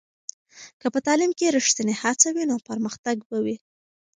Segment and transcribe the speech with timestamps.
[0.79, 3.57] که په تعلیم کې ریښتینې هڅه وي، نو پرمختګ به وي.